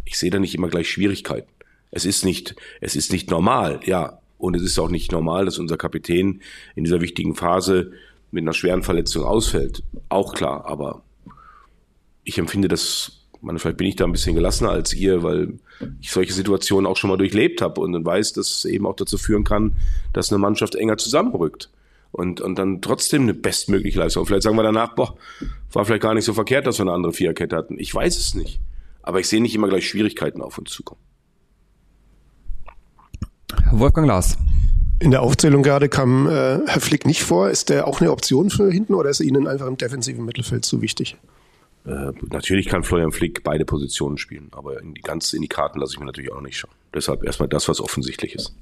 ich 0.06 0.18
sehe 0.18 0.30
da 0.30 0.40
nicht 0.40 0.56
immer 0.56 0.68
gleich 0.68 0.90
Schwierigkeiten. 0.90 1.50
Es 1.92 2.06
ist 2.06 2.26
nicht, 2.26 2.56
es 2.82 2.96
ist 2.96 3.12
nicht 3.12 3.32
normal, 3.32 3.80
ja. 3.86 4.20
Und 4.38 4.56
es 4.56 4.62
ist 4.62 4.78
auch 4.78 4.90
nicht 4.90 5.12
normal, 5.12 5.46
dass 5.46 5.58
unser 5.58 5.78
Kapitän 5.78 6.42
in 6.76 6.84
dieser 6.84 7.02
wichtigen 7.02 7.34
Phase 7.34 7.94
mit 8.30 8.44
einer 8.44 8.54
schweren 8.54 8.84
Verletzung 8.84 9.24
ausfällt. 9.24 9.84
Auch 10.10 10.34
klar, 10.34 10.66
aber 10.66 11.02
ich 12.24 12.38
empfinde 12.38 12.68
das, 12.68 13.26
meine, 13.42 13.60
vielleicht 13.60 13.78
bin 13.78 13.88
ich 13.88 13.96
da 13.96 14.06
ein 14.06 14.12
bisschen 14.12 14.36
gelassener 14.36 14.72
als 14.72 14.94
ihr, 14.94 15.24
weil 15.24 15.54
ich 16.02 16.12
solche 16.12 16.34
Situationen 16.34 16.88
auch 16.88 16.98
schon 16.98 17.10
mal 17.10 17.18
durchlebt 17.18 17.62
habe 17.62 17.82
und 17.82 17.94
dann 17.94 18.06
weiß, 18.06 18.34
dass 18.34 18.50
es 18.50 18.66
eben 18.66 18.86
auch 18.86 18.96
dazu 18.96 19.18
führen 19.18 19.44
kann, 19.44 19.74
dass 20.14 20.32
eine 20.32 20.40
Mannschaft 20.40 20.76
enger 20.76 20.98
zusammenrückt 20.98 21.70
und, 22.12 22.42
und 22.42 22.58
dann 22.58 22.82
trotzdem 22.82 23.24
eine 23.24 23.34
bestmögliche 23.34 24.00
Leistung. 24.00 24.26
Vielleicht 24.26 24.44
sagen 24.44 24.56
wir 24.56 24.64
danach, 24.64 24.96
boah, 24.96 25.16
war 25.72 25.86
vielleicht 25.86 26.02
gar 26.02 26.14
nicht 26.14 26.26
so 26.26 26.34
verkehrt, 26.34 26.66
dass 26.66 26.80
wir 26.80 26.84
eine 26.84 26.94
andere 26.94 27.14
Viererkette 27.14 27.56
hatten. 27.56 27.78
Ich 27.80 27.94
weiß 27.94 28.18
es 28.18 28.34
nicht. 28.34 28.60
Aber 29.04 29.20
ich 29.20 29.28
sehe 29.28 29.42
nicht 29.42 29.56
immer 29.56 29.70
gleich 29.70 29.88
Schwierigkeiten 29.88 30.42
auf 30.42 30.58
uns 30.58 30.72
zukommen. 30.72 31.02
Wolfgang 33.72 34.08
Lars. 34.08 34.38
In 35.00 35.12
der 35.12 35.22
Aufzählung 35.22 35.62
gerade 35.62 35.90
kam 35.90 36.28
äh, 36.28 36.60
Herr 36.66 36.82
Flick 36.82 37.06
nicht 37.06 37.24
vor. 37.24 37.50
Ist 37.50 37.70
der 37.70 37.88
auch 37.88 38.02
eine 38.02 38.12
Option 38.12 38.50
für 38.50 38.72
hinten 38.72 38.96
oder 38.96 39.10
ist 39.10 39.20
er 39.20 39.28
Ihnen 39.28 39.48
einfach 39.48 39.68
im 39.68 39.78
defensiven 39.78 40.26
Mittelfeld 40.26 40.66
zu 40.66 40.82
wichtig? 40.82 41.18
Äh, 41.88 42.12
natürlich 42.32 42.68
kann 42.68 42.84
Florian 42.84 43.12
Flick 43.12 43.44
beide 43.44 43.64
Positionen 43.64 44.18
spielen, 44.18 44.50
aber 44.52 44.82
in 44.82 44.94
die, 44.94 45.02
ganz 45.02 45.32
in 45.32 45.42
die 45.42 45.48
Karten 45.48 45.80
lasse 45.80 45.94
ich 45.94 46.00
mir 46.00 46.06
natürlich 46.06 46.32
auch 46.34 46.42
nicht 46.42 46.58
schauen. 46.58 46.74
Deshalb 46.94 47.24
erstmal 47.24 47.48
das, 47.48 47.70
was 47.70 47.80
offensichtlich 47.80 48.36
ist. 48.36 48.54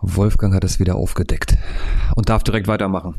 Wolfgang 0.00 0.54
hat 0.54 0.64
es 0.64 0.78
wieder 0.78 0.94
aufgedeckt 0.94 1.56
und 2.14 2.28
darf 2.28 2.44
direkt 2.44 2.68
weitermachen. 2.68 3.16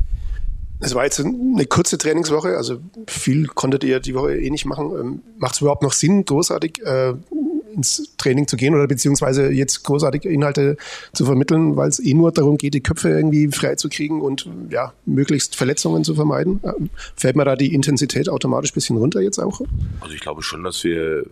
Es 0.80 0.94
war 0.96 1.04
jetzt 1.04 1.20
eine 1.20 1.66
kurze 1.66 1.96
Trainingswoche, 1.96 2.56
also 2.56 2.78
viel 3.06 3.46
konntet 3.46 3.84
ihr 3.84 4.00
die 4.00 4.14
Woche 4.14 4.36
eh 4.36 4.50
nicht 4.50 4.64
machen. 4.64 4.90
Ähm, 4.98 5.22
Macht 5.38 5.54
es 5.54 5.60
überhaupt 5.60 5.82
noch 5.82 5.92
Sinn, 5.92 6.24
großartig 6.24 6.82
äh, 6.82 7.14
ins 7.74 8.14
Training 8.16 8.46
zu 8.46 8.56
gehen 8.56 8.74
oder 8.74 8.86
beziehungsweise 8.86 9.50
jetzt 9.50 9.82
großartige 9.84 10.28
Inhalte 10.28 10.76
zu 11.12 11.24
vermitteln, 11.24 11.76
weil 11.76 11.88
es 11.88 11.98
eh 11.98 12.14
nur 12.14 12.32
darum 12.32 12.58
geht, 12.58 12.74
die 12.74 12.82
Köpfe 12.82 13.08
irgendwie 13.08 13.48
frei 13.48 13.74
zu 13.76 13.88
kriegen 13.88 14.20
und 14.20 14.48
ja, 14.70 14.92
möglichst 15.06 15.56
Verletzungen 15.56 16.04
zu 16.04 16.14
vermeiden. 16.14 16.60
Fällt 17.16 17.36
mir 17.36 17.44
da 17.44 17.56
die 17.56 17.74
Intensität 17.74 18.28
automatisch 18.28 18.72
ein 18.72 18.74
bisschen 18.74 18.96
runter 18.96 19.20
jetzt 19.20 19.38
auch? 19.38 19.60
Also 20.00 20.14
ich 20.14 20.20
glaube 20.20 20.42
schon, 20.42 20.62
dass 20.62 20.84
wir 20.84 21.24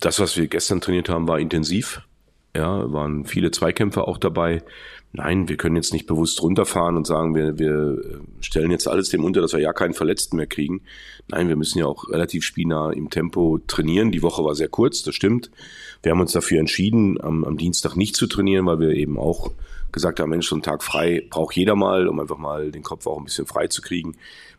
das, 0.00 0.20
was 0.20 0.36
wir 0.36 0.46
gestern 0.46 0.80
trainiert 0.80 1.08
haben, 1.08 1.28
war 1.28 1.38
intensiv. 1.38 2.02
Ja, 2.56 2.90
waren 2.92 3.24
viele 3.24 3.50
Zweikämpfe 3.50 4.06
auch 4.06 4.18
dabei. 4.18 4.62
Nein, 5.12 5.48
wir 5.48 5.56
können 5.56 5.76
jetzt 5.76 5.94
nicht 5.94 6.06
bewusst 6.06 6.42
runterfahren 6.42 6.96
und 6.96 7.06
sagen, 7.06 7.34
wir, 7.34 7.58
wir 7.58 8.02
stellen 8.40 8.70
jetzt 8.70 8.86
alles 8.86 9.08
dem 9.08 9.24
unter, 9.24 9.40
dass 9.40 9.54
wir 9.54 9.60
ja 9.60 9.72
keinen 9.72 9.94
Verletzten 9.94 10.36
mehr 10.36 10.46
kriegen. 10.46 10.82
Nein, 11.28 11.48
wir 11.48 11.56
müssen 11.56 11.78
ja 11.78 11.86
auch 11.86 12.10
relativ 12.10 12.44
spielnah 12.44 12.92
im 12.92 13.08
Tempo 13.08 13.58
trainieren. 13.66 14.12
Die 14.12 14.22
Woche 14.22 14.44
war 14.44 14.54
sehr 14.54 14.68
kurz, 14.68 15.02
das 15.02 15.14
stimmt. 15.14 15.50
Wir 16.02 16.12
haben 16.12 16.20
uns 16.20 16.32
dafür 16.32 16.60
entschieden, 16.60 17.18
am, 17.22 17.44
am 17.44 17.56
Dienstag 17.56 17.96
nicht 17.96 18.16
zu 18.16 18.26
trainieren, 18.26 18.66
weil 18.66 18.80
wir 18.80 18.90
eben 18.90 19.18
auch 19.18 19.52
gesagt 19.92 20.20
haben, 20.20 20.28
Mensch, 20.28 20.48
so 20.48 20.54
einen 20.54 20.62
Tag 20.62 20.82
frei 20.82 21.26
braucht 21.30 21.56
jeder 21.56 21.74
mal, 21.74 22.06
um 22.06 22.20
einfach 22.20 22.38
mal 22.38 22.70
den 22.70 22.82
Kopf 22.82 23.06
auch 23.06 23.18
ein 23.18 23.24
bisschen 23.24 23.46
frei 23.46 23.68
zu 23.68 23.80
kriegen. 23.80 24.14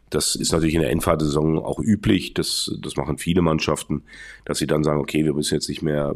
Das 0.10 0.36
ist 0.36 0.52
natürlich 0.52 0.74
in 0.74 0.82
der 0.82 0.90
Endfahrtsaison 0.90 1.60
auch 1.60 1.80
üblich. 1.80 2.34
Das, 2.34 2.76
das 2.82 2.96
machen 2.96 3.20
viele 3.20 3.44
Mannschaften, 3.44 4.02
dass 4.46 4.58
sie 4.58 4.66
dann 4.66 4.84
sagen, 4.84 5.00
okay, 5.00 5.24
wir 5.24 5.34
müssen 5.34 5.54
jetzt 5.54 5.70
nicht 5.70 5.84
mehr 5.84 6.16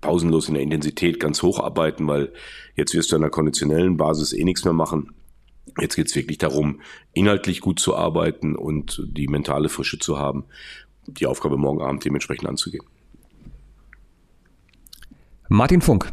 pausenlos 0.00 0.48
in 0.48 0.54
der 0.54 0.62
Intensität 0.62 1.20
ganz 1.20 1.42
hoch 1.42 1.60
arbeiten, 1.60 2.06
weil 2.06 2.32
jetzt 2.74 2.94
wirst 2.94 3.12
du 3.12 3.16
an 3.16 3.22
der 3.22 3.30
konditionellen 3.30 3.96
Basis 3.96 4.32
eh 4.32 4.44
nichts 4.44 4.64
mehr 4.64 4.74
machen. 4.74 5.12
Jetzt 5.80 5.96
geht 5.96 6.06
es 6.06 6.16
wirklich 6.16 6.38
darum, 6.38 6.80
inhaltlich 7.12 7.60
gut 7.60 7.80
zu 7.80 7.96
arbeiten 7.96 8.56
und 8.56 9.02
die 9.06 9.28
mentale 9.28 9.68
Frische 9.68 9.98
zu 9.98 10.18
haben, 10.18 10.44
die 11.06 11.26
Aufgabe 11.26 11.56
morgen 11.56 11.82
Abend 11.82 12.04
dementsprechend 12.04 12.48
anzugehen. 12.48 12.84
Martin 15.48 15.80
Funk. 15.80 16.12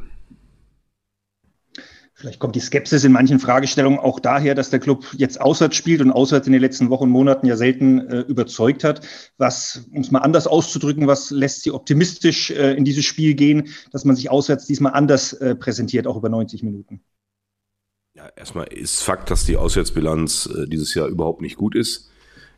Vielleicht 2.15 2.39
kommt 2.39 2.55
die 2.55 2.60
Skepsis 2.60 3.03
in 3.03 3.12
manchen 3.12 3.39
Fragestellungen 3.39 4.00
auch 4.00 4.20
daher, 4.20 4.53
dass 4.53 4.70
der 4.70 4.79
Club 4.79 5.05
jetzt 5.17 5.41
auswärts 5.41 5.75
spielt 5.75 6.00
und 6.00 6.12
auswärts 6.12 6.46
in 6.46 6.53
den 6.53 6.62
letzten 6.62 6.89
Wochen 6.89 7.05
und 7.05 7.10
Monaten 7.10 7.48
ja 7.48 7.55
selten 7.58 8.08
äh, 8.08 8.20
überzeugt 8.22 8.84
hat. 8.84 9.05
Was, 9.38 9.88
um 9.91 10.01
es 10.01 10.12
mal 10.12 10.20
anders 10.20 10.46
auszudrücken, 10.46 11.08
was 11.08 11.32
lässt 11.32 11.63
Sie 11.63 11.72
optimistisch 11.72 12.51
äh, 12.51 12.74
in 12.74 12.86
dieses 12.86 13.05
Spiel 13.05 13.34
gehen, 13.34 13.70
dass 13.91 14.05
man 14.05 14.15
sich 14.15 14.29
auswärts 14.29 14.67
diesmal 14.67 14.93
anders 14.93 15.34
äh, 15.34 15.55
präsentiert, 15.55 16.05
auch 16.05 16.15
über 16.15 16.29
90 16.29 16.62
Minuten? 16.62 17.01
Ja, 18.15 18.29
erstmal 18.36 18.67
ist 18.67 19.01
Fakt, 19.01 19.32
dass 19.32 19.46
die 19.46 19.58
Auswärtsbilanz 19.58 20.46
äh, 20.46 20.67
dieses 20.67 20.93
Jahr 20.93 21.08
überhaupt 21.08 21.41
nicht 21.41 21.58
gut 21.58 21.74
ist. 21.75 22.12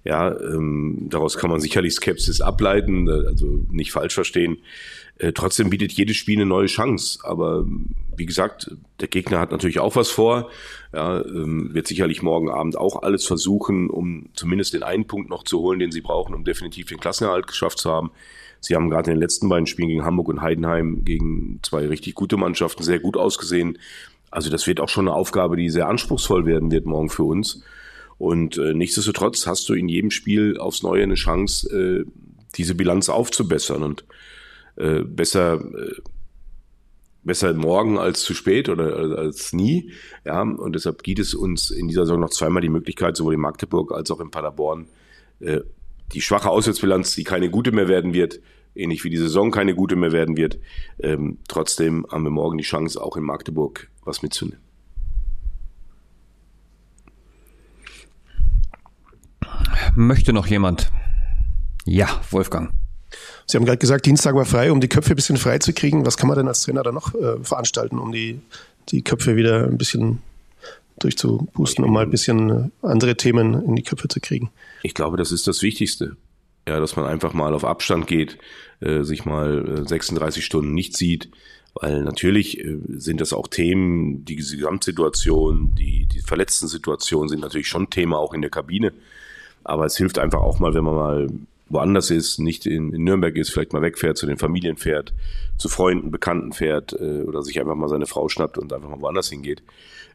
Ja, 0.03 0.37
ähm, 0.39 1.07
daraus 1.09 1.37
kann 1.37 1.49
man 1.49 1.59
sicherlich 1.59 1.93
Skepsis 1.93 2.41
ableiten, 2.41 3.07
äh, 3.07 3.27
also 3.27 3.65
nicht 3.71 3.91
falsch 3.91 4.13
verstehen. 4.13 4.57
Äh, 5.17 5.31
trotzdem 5.31 5.69
bietet 5.69 5.93
jedes 5.93 6.17
Spiel 6.17 6.37
eine 6.37 6.45
neue 6.45 6.67
Chance. 6.67 7.19
Aber 7.23 7.65
wie 8.17 8.25
gesagt, 8.25 8.71
der 8.99 9.07
Gegner 9.07 9.39
hat 9.39 9.51
natürlich 9.51 9.79
auch 9.79 9.95
was 9.95 10.09
vor. 10.09 10.49
Ja, 10.93 11.23
ähm, 11.25 11.73
wird 11.73 11.87
sicherlich 11.87 12.21
morgen 12.21 12.49
Abend 12.49 12.77
auch 12.77 13.03
alles 13.03 13.25
versuchen, 13.25 13.89
um 13.89 14.29
zumindest 14.33 14.73
den 14.73 14.83
einen 14.83 15.07
Punkt 15.07 15.29
noch 15.29 15.43
zu 15.43 15.59
holen, 15.59 15.79
den 15.79 15.91
sie 15.91 16.01
brauchen, 16.01 16.33
um 16.33 16.43
definitiv 16.43 16.87
den 16.87 16.99
Klassenerhalt 16.99 17.47
geschafft 17.47 17.79
zu 17.79 17.91
haben. 17.91 18.11
Sie 18.59 18.75
haben 18.75 18.89
gerade 18.89 19.11
in 19.11 19.17
den 19.17 19.21
letzten 19.21 19.49
beiden 19.49 19.67
Spielen 19.67 19.89
gegen 19.89 20.05
Hamburg 20.05 20.29
und 20.29 20.41
Heidenheim 20.41 21.03
gegen 21.05 21.59
zwei 21.61 21.87
richtig 21.87 22.15
gute 22.15 22.37
Mannschaften 22.37 22.83
sehr 22.83 22.99
gut 22.99 23.17
ausgesehen. 23.17 23.77
Also 24.31 24.49
das 24.49 24.67
wird 24.67 24.79
auch 24.79 24.89
schon 24.89 25.07
eine 25.07 25.15
Aufgabe, 25.15 25.55
die 25.55 25.69
sehr 25.69 25.87
anspruchsvoll 25.87 26.45
werden 26.45 26.71
wird 26.71 26.85
morgen 26.85 27.09
für 27.09 27.23
uns. 27.23 27.63
Und 28.17 28.57
äh, 28.57 28.73
nichtsdestotrotz 28.73 29.45
hast 29.45 29.69
du 29.69 29.73
in 29.73 29.89
jedem 29.89 30.09
Spiel 30.09 30.57
aufs 30.57 30.83
Neue 30.83 31.03
eine 31.03 31.15
Chance, 31.15 32.05
äh, 32.05 32.05
diese 32.55 32.75
Bilanz 32.75 33.09
aufzubessern 33.09 33.83
und 33.83 34.05
äh, 34.77 35.01
besser 35.01 35.55
äh, 35.55 36.01
besser 37.25 37.53
morgen 37.53 37.97
als 37.97 38.21
zu 38.21 38.33
spät 38.33 38.69
oder 38.69 39.17
als 39.17 39.51
nie. 39.51 39.91
Ja, 40.23 40.41
und 40.41 40.73
deshalb 40.73 41.03
gibt 41.03 41.19
es 41.19 41.33
uns 41.33 41.71
in 41.71 41.87
dieser 41.87 42.05
Saison 42.05 42.19
noch 42.19 42.29
zweimal 42.29 42.61
die 42.61 42.69
Möglichkeit, 42.69 43.17
sowohl 43.17 43.33
in 43.33 43.41
Magdeburg 43.41 43.91
als 43.91 44.11
auch 44.11 44.19
in 44.19 44.31
Paderborn, 44.31 44.87
äh, 45.39 45.61
die 46.13 46.21
schwache 46.21 46.49
Auswärtsbilanz, 46.49 47.15
die 47.15 47.23
keine 47.23 47.49
gute 47.49 47.71
mehr 47.71 47.87
werden 47.87 48.13
wird, 48.13 48.39
ähnlich 48.75 49.03
wie 49.03 49.09
die 49.09 49.17
Saison 49.17 49.51
keine 49.51 49.73
gute 49.73 49.95
mehr 49.95 50.11
werden 50.11 50.37
wird. 50.37 50.59
Ähm, 50.99 51.39
trotzdem 51.47 52.05
haben 52.11 52.23
wir 52.23 52.31
morgen 52.31 52.57
die 52.57 52.63
Chance, 52.63 53.01
auch 53.01 53.17
in 53.17 53.23
Magdeburg 53.23 53.89
was 54.03 54.21
mitzunehmen. 54.21 54.61
Möchte 59.95 60.33
noch 60.33 60.47
jemand? 60.47 60.91
Ja, 61.85 62.21
Wolfgang. 62.29 62.71
Sie 63.45 63.57
haben 63.57 63.65
gerade 63.65 63.77
gesagt, 63.77 64.05
Dienstag 64.05 64.35
war 64.35 64.45
frei, 64.45 64.71
um 64.71 64.81
die 64.81 64.87
Köpfe 64.87 65.13
ein 65.13 65.15
bisschen 65.15 65.37
frei 65.37 65.59
zu 65.59 65.73
kriegen. 65.73 66.05
Was 66.05 66.17
kann 66.17 66.27
man 66.27 66.37
denn 66.37 66.47
als 66.47 66.61
Trainer 66.61 66.83
da 66.83 66.91
noch 66.91 67.13
äh, 67.13 67.43
veranstalten, 67.43 67.99
um 67.99 68.11
die, 68.11 68.39
die 68.89 69.03
Köpfe 69.03 69.35
wieder 69.35 69.65
ein 69.65 69.77
bisschen 69.77 70.19
durchzupusten, 70.99 71.83
um 71.83 71.93
mal 71.93 72.03
ein 72.03 72.11
bisschen 72.11 72.49
äh, 72.49 72.69
andere 72.81 73.15
Themen 73.15 73.65
in 73.65 73.75
die 73.75 73.83
Köpfe 73.83 74.07
zu 74.07 74.19
kriegen? 74.19 74.49
Ich 74.83 74.93
glaube, 74.93 75.17
das 75.17 75.31
ist 75.31 75.47
das 75.47 75.61
Wichtigste. 75.61 76.15
Ja, 76.67 76.79
dass 76.79 76.95
man 76.95 77.05
einfach 77.05 77.33
mal 77.33 77.53
auf 77.53 77.63
Abstand 77.63 78.07
geht, 78.07 78.39
äh, 78.79 79.03
sich 79.03 79.25
mal 79.25 79.85
36 79.87 80.41
äh, 80.41 80.45
Stunden 80.45 80.73
nicht 80.73 80.97
sieht, 80.97 81.29
weil 81.75 82.01
natürlich 82.01 82.59
äh, 82.59 82.77
sind 82.97 83.21
das 83.21 83.33
auch 83.33 83.47
Themen, 83.47 84.25
die 84.25 84.35
Gesamtsituation, 84.35 85.75
die, 85.75 86.07
die 86.07 86.21
verletzten 86.21 86.67
Situationen 86.67 87.29
sind 87.29 87.41
natürlich 87.41 87.67
schon 87.67 87.91
Thema 87.91 88.17
auch 88.17 88.33
in 88.33 88.41
der 88.41 88.49
Kabine. 88.49 88.93
Aber 89.63 89.85
es 89.85 89.97
hilft 89.97 90.17
einfach 90.17 90.39
auch 90.39 90.59
mal, 90.59 90.73
wenn 90.73 90.83
man 90.83 90.95
mal 90.95 91.27
woanders 91.67 92.11
ist, 92.11 92.39
nicht 92.39 92.65
in, 92.65 92.93
in 92.93 93.03
Nürnberg 93.03 93.35
ist, 93.35 93.51
vielleicht 93.51 93.73
mal 93.73 93.81
wegfährt, 93.81 94.17
zu 94.17 94.25
den 94.25 94.37
Familien 94.37 94.77
fährt, 94.77 95.13
zu 95.57 95.69
Freunden, 95.69 96.11
Bekannten 96.11 96.53
fährt 96.53 96.93
äh, 96.93 97.23
oder 97.23 97.41
sich 97.41 97.59
einfach 97.59 97.75
mal 97.75 97.89
seine 97.89 98.05
Frau 98.05 98.29
schnappt 98.29 98.57
und 98.57 98.71
einfach 98.71 98.89
mal 98.89 99.01
woanders 99.01 99.29
hingeht. 99.29 99.63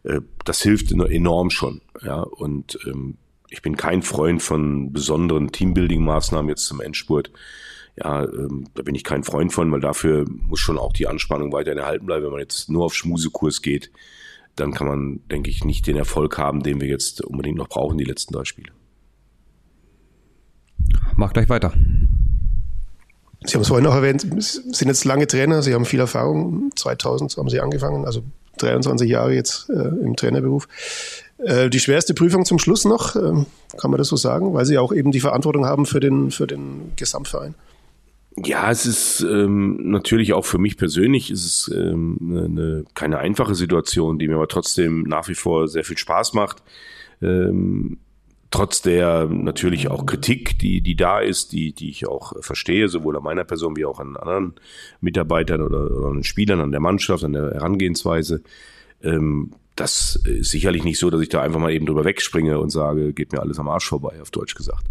Äh, 0.04 0.20
das 0.44 0.62
hilft 0.62 0.92
enorm 0.92 1.50
schon. 1.50 1.80
Ja, 2.02 2.20
und 2.20 2.78
ähm, 2.86 3.16
ich 3.50 3.62
bin 3.62 3.76
kein 3.76 4.02
Freund 4.02 4.42
von 4.42 4.92
besonderen 4.92 5.50
Teambuilding-Maßnahmen 5.50 6.48
jetzt 6.48 6.66
zum 6.66 6.80
Endspurt. 6.80 7.32
Ja, 7.96 8.22
ähm, 8.24 8.68
da 8.74 8.82
bin 8.82 8.94
ich 8.94 9.02
kein 9.02 9.24
Freund 9.24 9.52
von, 9.52 9.70
weil 9.72 9.80
dafür 9.80 10.24
muss 10.28 10.60
schon 10.60 10.78
auch 10.78 10.92
die 10.92 11.08
Anspannung 11.08 11.52
weiterhin 11.52 11.78
erhalten 11.78 12.06
bleiben. 12.06 12.24
Wenn 12.24 12.32
man 12.32 12.40
jetzt 12.40 12.70
nur 12.70 12.84
auf 12.84 12.94
Schmusekurs 12.94 13.60
geht, 13.60 13.90
dann 14.54 14.72
kann 14.72 14.86
man, 14.86 15.20
denke 15.30 15.50
ich, 15.50 15.64
nicht 15.64 15.86
den 15.86 15.96
Erfolg 15.96 16.38
haben, 16.38 16.62
den 16.62 16.80
wir 16.80 16.88
jetzt 16.88 17.22
unbedingt 17.22 17.58
noch 17.58 17.68
brauchen, 17.68 17.98
die 17.98 18.04
letzten 18.04 18.32
drei 18.32 18.44
Spiele. 18.44 18.70
Mach 21.20 21.34
gleich 21.34 21.50
weiter. 21.50 21.74
Sie 23.44 23.52
haben 23.52 23.60
es 23.60 23.68
vorhin 23.68 23.84
noch 23.84 23.94
erwähnt, 23.94 24.22
Sie 24.22 24.62
sind 24.72 24.88
jetzt 24.88 25.04
lange 25.04 25.26
Trainer, 25.26 25.60
Sie 25.60 25.74
haben 25.74 25.84
viel 25.84 26.00
Erfahrung. 26.00 26.72
2000 26.74 27.36
haben 27.36 27.50
Sie 27.50 27.60
angefangen, 27.60 28.06
also 28.06 28.22
23 28.56 29.06
Jahre 29.06 29.34
jetzt 29.34 29.68
äh, 29.68 29.88
im 30.02 30.16
Trainerberuf. 30.16 30.66
Äh, 31.36 31.68
die 31.68 31.78
schwerste 31.78 32.14
Prüfung 32.14 32.46
zum 32.46 32.58
Schluss 32.58 32.86
noch, 32.86 33.16
äh, 33.16 33.44
kann 33.76 33.90
man 33.90 33.98
das 33.98 34.08
so 34.08 34.16
sagen, 34.16 34.54
weil 34.54 34.64
Sie 34.64 34.78
auch 34.78 34.94
eben 34.94 35.12
die 35.12 35.20
Verantwortung 35.20 35.66
haben 35.66 35.84
für 35.84 36.00
den, 36.00 36.30
für 36.30 36.46
den 36.46 36.92
Gesamtverein? 36.96 37.54
Ja, 38.42 38.70
es 38.70 38.86
ist 38.86 39.20
ähm, 39.20 39.90
natürlich 39.90 40.32
auch 40.32 40.46
für 40.46 40.56
mich 40.56 40.78
persönlich 40.78 41.30
ist 41.30 41.44
es 41.44 41.70
ähm, 41.76 42.16
eine, 42.22 42.84
keine 42.94 43.18
einfache 43.18 43.54
Situation, 43.54 44.18
die 44.18 44.26
mir 44.26 44.36
aber 44.36 44.48
trotzdem 44.48 45.02
nach 45.02 45.28
wie 45.28 45.34
vor 45.34 45.68
sehr 45.68 45.84
viel 45.84 45.98
Spaß 45.98 46.32
macht. 46.32 46.62
Ähm, 47.20 47.98
trotz 48.50 48.82
der 48.82 49.26
natürlich 49.26 49.88
auch 49.88 50.06
Kritik, 50.06 50.58
die, 50.58 50.80
die 50.80 50.96
da 50.96 51.20
ist, 51.20 51.52
die, 51.52 51.72
die 51.72 51.90
ich 51.90 52.06
auch 52.06 52.32
verstehe, 52.42 52.88
sowohl 52.88 53.16
an 53.16 53.22
meiner 53.22 53.44
Person 53.44 53.76
wie 53.76 53.84
auch 53.84 54.00
an 54.00 54.16
anderen 54.16 54.54
Mitarbeitern 55.00 55.62
oder, 55.62 55.90
oder 55.90 56.08
an 56.08 56.24
Spielern, 56.24 56.60
an 56.60 56.72
der 56.72 56.80
Mannschaft, 56.80 57.24
an 57.24 57.32
der 57.32 57.52
Herangehensweise, 57.52 58.42
ähm, 59.02 59.52
das 59.76 60.16
ist 60.26 60.50
sicherlich 60.50 60.84
nicht 60.84 60.98
so, 60.98 61.08
dass 61.08 61.22
ich 61.22 61.30
da 61.30 61.40
einfach 61.40 61.60
mal 61.60 61.72
eben 61.72 61.86
drüber 61.86 62.04
wegspringe 62.04 62.58
und 62.58 62.70
sage, 62.70 63.12
geht 63.12 63.32
mir 63.32 63.40
alles 63.40 63.58
am 63.58 63.68
Arsch 63.68 63.88
vorbei, 63.88 64.20
auf 64.20 64.30
Deutsch 64.30 64.54
gesagt. 64.54 64.84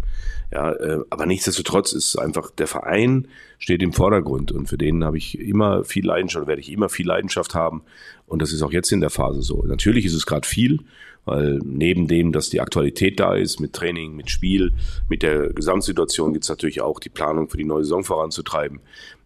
Ja, 0.52 0.72
äh, 0.72 0.98
aber 1.10 1.26
nichtsdestotrotz 1.26 1.92
ist 1.92 2.16
einfach 2.16 2.50
der 2.50 2.66
Verein 2.66 3.28
steht 3.58 3.82
im 3.82 3.92
Vordergrund 3.92 4.50
und 4.50 4.68
für 4.68 4.78
den 4.78 5.04
habe 5.04 5.16
ich 5.16 5.38
immer 5.38 5.84
viel 5.84 6.04
Leidenschaft, 6.06 6.48
werde 6.48 6.60
ich 6.60 6.72
immer 6.72 6.88
viel 6.88 7.06
Leidenschaft 7.06 7.54
haben 7.54 7.82
und 8.26 8.42
das 8.42 8.52
ist 8.52 8.62
auch 8.62 8.72
jetzt 8.72 8.90
in 8.90 9.00
der 9.00 9.10
Phase 9.10 9.42
so. 9.42 9.62
Natürlich 9.66 10.06
ist 10.06 10.14
es 10.14 10.26
gerade 10.26 10.46
viel, 10.46 10.80
weil 11.24 11.60
neben 11.64 12.08
dem, 12.08 12.32
dass 12.32 12.50
die 12.50 12.60
Aktualität 12.60 13.20
da 13.20 13.34
ist, 13.34 13.60
mit 13.60 13.72
Training, 13.72 14.16
mit 14.16 14.30
Spiel, 14.30 14.72
mit 15.08 15.22
der 15.22 15.52
Gesamtsituation 15.52 16.32
gibt 16.32 16.44
es 16.44 16.48
natürlich 16.48 16.80
auch 16.80 16.98
die 16.98 17.10
Planung 17.10 17.48
für 17.48 17.58
die 17.58 17.64
neue 17.64 17.84
Saison 17.84 18.04
voranzutreiben. 18.04 18.80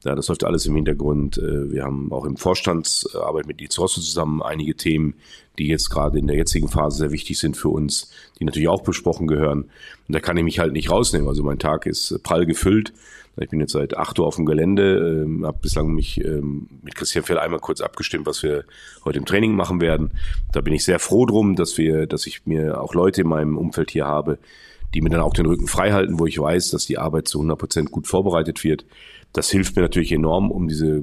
Ja, 0.04 0.14
das 0.14 0.28
läuft 0.28 0.44
alles 0.44 0.66
im 0.66 0.74
Hintergrund. 0.74 1.38
Äh, 1.38 1.70
wir 1.70 1.84
haben 1.84 2.12
auch 2.12 2.24
im 2.24 2.36
Vorstandsarbeit 2.36 3.46
mit 3.46 3.60
Nils 3.60 3.78
Rosso 3.78 4.00
zusammen 4.00 4.42
einige 4.42 4.74
Themen, 4.74 5.14
die 5.58 5.68
jetzt 5.68 5.88
gerade 5.88 6.18
in 6.18 6.26
der 6.26 6.36
jetzigen 6.36 6.68
Phase 6.68 6.98
sehr 6.98 7.12
wichtig 7.12 7.38
sind 7.38 7.56
für 7.56 7.68
uns, 7.68 8.10
die 8.38 8.44
natürlich 8.44 8.68
auch 8.68 8.82
besprochen 8.82 9.26
gehören. 9.26 9.70
Und 10.08 10.14
da 10.14 10.20
kann 10.20 10.36
ich 10.36 10.44
mich 10.44 10.58
halt 10.58 10.72
nicht 10.72 10.90
rausnehmen. 10.90 11.28
Also 11.28 11.42
mein 11.42 11.58
Tag 11.58 11.86
ist 11.86 12.22
prall 12.22 12.46
gefüllt. 12.46 12.92
Ich 13.40 13.48
bin 13.48 13.60
jetzt 13.60 13.72
seit 13.72 13.96
acht 13.96 14.18
Uhr 14.18 14.26
auf 14.26 14.36
dem 14.36 14.46
Gelände, 14.46 15.24
ähm, 15.24 15.44
habe 15.44 15.58
bislang 15.60 15.88
mich 15.88 16.24
ähm, 16.24 16.68
mit 16.82 16.94
Christian 16.94 17.24
Fell 17.24 17.38
einmal 17.38 17.58
kurz 17.58 17.80
abgestimmt, 17.80 18.26
was 18.26 18.44
wir 18.44 18.64
heute 19.04 19.18
im 19.18 19.24
Training 19.24 19.56
machen 19.56 19.80
werden. 19.80 20.12
Da 20.52 20.60
bin 20.60 20.72
ich 20.72 20.84
sehr 20.84 21.00
froh 21.00 21.26
drum, 21.26 21.56
dass 21.56 21.76
wir, 21.76 22.06
dass 22.06 22.26
ich 22.26 22.46
mir 22.46 22.80
auch 22.80 22.94
Leute 22.94 23.22
in 23.22 23.28
meinem 23.28 23.58
Umfeld 23.58 23.90
hier 23.90 24.06
habe, 24.06 24.38
die 24.94 25.00
mir 25.00 25.10
dann 25.10 25.20
auch 25.20 25.34
den 25.34 25.46
Rücken 25.46 25.66
frei 25.66 25.90
halten, 25.90 26.20
wo 26.20 26.26
ich 26.26 26.38
weiß, 26.38 26.70
dass 26.70 26.86
die 26.86 26.98
Arbeit 26.98 27.26
zu 27.26 27.38
100 27.38 27.58
Prozent 27.58 27.90
gut 27.90 28.06
vorbereitet 28.06 28.62
wird. 28.62 28.86
Das 29.32 29.50
hilft 29.50 29.74
mir 29.74 29.82
natürlich 29.82 30.12
enorm, 30.12 30.52
um 30.52 30.68
diese 30.68 31.02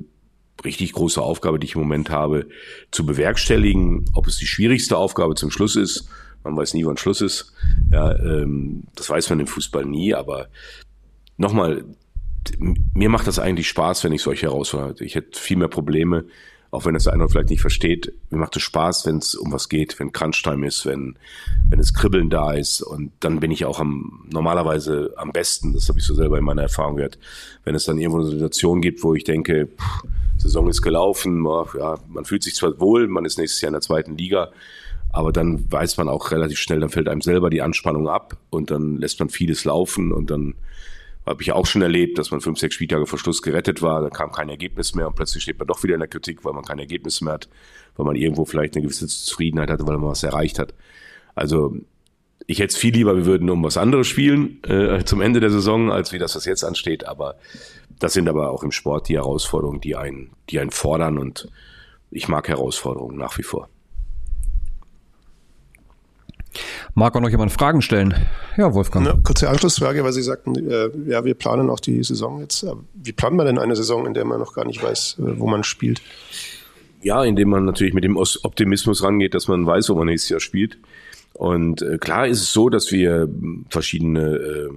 richtig 0.63 0.93
große 0.93 1.21
Aufgabe, 1.21 1.59
die 1.59 1.65
ich 1.65 1.75
im 1.75 1.81
Moment 1.81 2.09
habe, 2.09 2.47
zu 2.91 3.05
bewerkstelligen. 3.05 4.05
Ob 4.13 4.27
es 4.27 4.37
die 4.37 4.45
schwierigste 4.45 4.95
Aufgabe 4.95 5.35
zum 5.35 5.51
Schluss 5.51 5.75
ist, 5.75 6.07
man 6.43 6.55
weiß 6.55 6.73
nie, 6.73 6.85
wann 6.85 6.97
Schluss 6.97 7.21
ist. 7.21 7.53
Ja, 7.91 8.17
ähm, 8.19 8.83
das 8.95 9.09
weiß 9.09 9.29
man 9.29 9.39
im 9.39 9.47
Fußball 9.47 9.85
nie, 9.85 10.13
aber 10.13 10.47
nochmal, 11.37 11.83
mir 12.93 13.09
macht 13.09 13.27
das 13.27 13.39
eigentlich 13.39 13.67
Spaß, 13.67 14.03
wenn 14.03 14.13
ich 14.13 14.21
solche 14.21 14.47
Herausforderungen 14.47 14.95
habe. 14.95 15.05
Ich 15.05 15.15
hätte 15.15 15.39
viel 15.39 15.57
mehr 15.57 15.67
Probleme, 15.67 16.25
auch 16.71 16.85
wenn 16.85 16.93
das 16.93 17.03
der 17.03 17.13
eine 17.13 17.27
vielleicht 17.27 17.49
nicht 17.49 17.61
versteht. 17.61 18.13
Mir 18.29 18.37
macht 18.37 18.55
es 18.55 18.63
Spaß, 18.63 19.05
wenn 19.05 19.17
es 19.17 19.35
um 19.35 19.51
was 19.51 19.69
geht, 19.69 19.99
wenn 19.99 20.13
Crunchtime 20.13 20.65
ist, 20.65 20.85
wenn, 20.85 21.17
wenn 21.69 21.79
es 21.79 21.93
Kribbeln 21.93 22.29
da 22.29 22.53
ist. 22.53 22.81
Und 22.81 23.11
dann 23.19 23.41
bin 23.41 23.51
ich 23.51 23.65
auch 23.65 23.79
am, 23.79 24.25
normalerweise 24.31 25.13
am 25.17 25.31
besten, 25.31 25.73
das 25.73 25.89
habe 25.89 25.99
ich 25.99 26.05
so 26.05 26.15
selber 26.15 26.37
in 26.37 26.45
meiner 26.45 26.63
Erfahrung 26.63 26.95
gehört, 26.95 27.19
wenn 27.65 27.75
es 27.75 27.83
dann 27.83 27.97
irgendwo 27.97 28.21
eine 28.21 28.29
Situation 28.29 28.81
gibt, 28.81 29.03
wo 29.03 29.13
ich 29.13 29.25
denke, 29.25 29.67
pff, 29.67 30.03
Saison 30.37 30.67
ist 30.69 30.81
gelaufen, 30.81 31.45
ja, 31.77 31.99
man 32.07 32.25
fühlt 32.25 32.43
sich 32.43 32.55
zwar 32.55 32.79
wohl, 32.79 33.07
man 33.07 33.25
ist 33.25 33.37
nächstes 33.37 33.61
Jahr 33.61 33.69
in 33.69 33.73
der 33.73 33.81
zweiten 33.81 34.17
Liga, 34.17 34.51
aber 35.13 35.31
dann 35.31 35.71
weiß 35.71 35.97
man 35.97 36.07
auch 36.07 36.31
relativ 36.31 36.59
schnell, 36.59 36.79
dann 36.79 36.89
fällt 36.89 37.09
einem 37.09 37.21
selber 37.21 37.49
die 37.49 37.61
Anspannung 37.61 38.07
ab 38.07 38.37
und 38.49 38.71
dann 38.71 38.97
lässt 38.97 39.19
man 39.19 39.29
vieles 39.29 39.65
laufen 39.65 40.11
und 40.11 40.29
dann 40.31 40.55
habe 41.25 41.43
ich 41.43 41.51
auch 41.51 41.65
schon 41.65 41.81
erlebt, 41.81 42.17
dass 42.17 42.31
man 42.31 42.41
fünf, 42.41 42.59
sechs 42.59 42.75
Spieltage 42.75 43.05
vor 43.05 43.19
Schluss 43.19 43.41
gerettet 43.41 43.81
war, 43.81 44.01
da 44.01 44.09
kam 44.09 44.31
kein 44.31 44.49
Ergebnis 44.49 44.95
mehr 44.95 45.07
und 45.07 45.15
plötzlich 45.15 45.43
steht 45.43 45.59
man 45.59 45.67
doch 45.67 45.83
wieder 45.83 45.93
in 45.93 45.99
der 45.99 46.09
Kritik, 46.09 46.43
weil 46.43 46.53
man 46.53 46.63
kein 46.63 46.79
Ergebnis 46.79 47.21
mehr 47.21 47.33
hat, 47.33 47.49
weil 47.95 48.05
man 48.05 48.15
irgendwo 48.15 48.45
vielleicht 48.45 48.75
eine 48.75 48.83
gewisse 48.83 49.07
Zufriedenheit 49.07 49.69
hatte, 49.69 49.85
weil 49.85 49.97
man 49.97 50.09
was 50.09 50.23
erreicht 50.23 50.57
hat. 50.57 50.73
Also 51.35 51.75
ich 52.47 52.59
hätte 52.59 52.73
es 52.73 52.77
viel 52.77 52.93
lieber, 52.93 53.15
wir 53.15 53.25
würden 53.25 53.49
um 53.49 53.63
was 53.63 53.77
anderes 53.77 54.07
spielen 54.07 54.63
äh, 54.63 55.03
zum 55.05 55.21
Ende 55.21 55.39
der 55.39 55.51
Saison, 55.51 55.91
als 55.91 56.11
wie 56.11 56.19
das, 56.19 56.35
was 56.35 56.45
jetzt 56.45 56.63
ansteht. 56.63 57.07
Aber 57.07 57.35
das 57.99 58.13
sind 58.13 58.27
aber 58.27 58.49
auch 58.49 58.63
im 58.63 58.71
Sport 58.71 59.07
die 59.09 59.15
Herausforderungen, 59.15 59.79
die 59.79 59.95
einen, 59.95 60.31
die 60.49 60.59
einen 60.59 60.71
fordern 60.71 61.17
und 61.17 61.49
ich 62.09 62.27
mag 62.27 62.47
Herausforderungen 62.47 63.17
nach 63.17 63.37
wie 63.37 63.43
vor. 63.43 63.69
Mag 66.93 67.15
auch 67.15 67.21
noch 67.21 67.29
jemand 67.29 67.51
Fragen 67.51 67.81
stellen? 67.81 68.13
Ja, 68.57 68.73
Wolfgang. 68.73 69.07
Eine 69.07 69.21
kurze 69.21 69.49
Anschlussfrage, 69.49 70.03
weil 70.03 70.11
Sie 70.11 70.21
sagten, 70.21 70.55
äh, 70.69 70.89
ja, 71.07 71.23
wir 71.23 71.33
planen 71.33 71.69
auch 71.69 71.79
die 71.79 72.03
Saison 72.03 72.41
jetzt. 72.41 72.65
Wie 72.93 73.13
plant 73.13 73.35
man 73.35 73.45
denn 73.45 73.57
eine 73.57 73.75
Saison, 73.75 74.05
in 74.05 74.13
der 74.13 74.25
man 74.25 74.39
noch 74.39 74.53
gar 74.53 74.65
nicht 74.65 74.83
weiß, 74.83 75.17
äh, 75.19 75.39
wo 75.39 75.47
man 75.47 75.63
spielt? 75.63 76.01
Ja, 77.01 77.23
indem 77.23 77.49
man 77.49 77.65
natürlich 77.65 77.93
mit 77.93 78.03
dem 78.03 78.17
Optimismus 78.17 79.03
rangeht, 79.03 79.33
dass 79.33 79.47
man 79.47 79.65
weiß, 79.65 79.89
wo 79.89 79.95
man 79.95 80.07
nächstes 80.07 80.29
Jahr 80.29 80.39
spielt. 80.39 80.77
Und 81.33 81.81
äh, 81.81 81.97
klar 81.97 82.27
ist 82.27 82.41
es 82.41 82.53
so, 82.53 82.69
dass 82.69 82.91
wir 82.91 83.27
verschiedene 83.69 84.35
äh, 84.35 84.69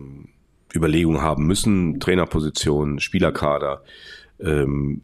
Überlegungen 0.74 1.20
haben 1.20 1.46
müssen, 1.46 2.00
Trainerposition, 2.00 3.00
Spielerkader. 3.00 3.82
Ähm, 4.40 5.02